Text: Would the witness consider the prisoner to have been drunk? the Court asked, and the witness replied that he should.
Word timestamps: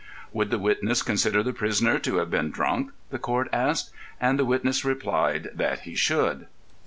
Would 0.33 0.49
the 0.49 0.57
witness 0.57 1.03
consider 1.03 1.43
the 1.43 1.53
prisoner 1.53 1.99
to 1.99 2.15
have 2.15 2.31
been 2.31 2.49
drunk? 2.49 2.89
the 3.11 3.19
Court 3.19 3.47
asked, 3.53 3.91
and 4.19 4.39
the 4.39 4.45
witness 4.45 4.83
replied 4.83 5.49
that 5.53 5.81
he 5.81 5.93
should. 5.93 6.47